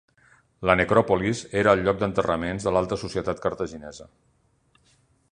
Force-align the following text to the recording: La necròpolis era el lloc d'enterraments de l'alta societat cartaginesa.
La 0.67 0.75
necròpolis 0.79 1.41
era 1.61 1.75
el 1.77 1.83
lloc 1.87 1.99
d'enterraments 2.03 2.65
de 2.69 2.73
l'alta 2.77 2.99
societat 3.01 3.43
cartaginesa. 3.45 4.09